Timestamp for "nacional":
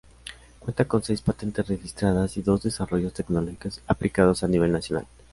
4.71-5.05